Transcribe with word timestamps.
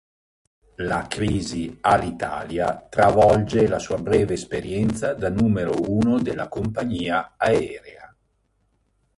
La 0.85 1.05
crisi 1.07 1.77
Alitalia 1.79 2.87
travolge 2.89 3.67
la 3.67 3.77
sua 3.77 3.97
breve 3.99 4.33
esperienza 4.33 5.13
da 5.13 5.29
numero 5.29 5.75
uno 5.89 6.19
della 6.19 6.47
compagnia 6.49 7.35
aerea. 7.37 8.11